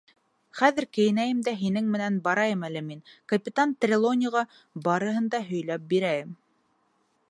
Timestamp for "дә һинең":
1.47-1.91